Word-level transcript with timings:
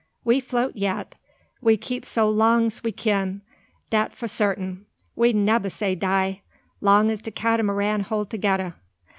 We 0.23 0.39
float 0.39 0.71
yet, 0.75 1.13
we 1.61 1.77
keep 1.77 2.07
so 2.07 2.27
long 2.27 2.69
's 2.71 2.83
we 2.83 2.91
kin, 2.91 3.43
dat 3.91 4.15
fo' 4.15 4.25
sartin. 4.25 4.85
We 5.15 5.31
nebba 5.31 5.69
say 5.69 5.93
die, 5.93 6.41
long 6.79 7.11
's 7.11 7.21
de 7.21 7.29
Catamaran 7.29 8.01
hold 8.05 8.31
togedda." 8.31 8.73